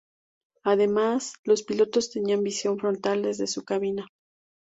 Además, 0.63 1.33
los 1.43 1.61
pilotos 1.61 2.09
tenían 2.09 2.41
visión 2.41 2.79
frontal 2.79 3.21
desde 3.21 3.45
su 3.45 3.63
cabina. 3.63 4.07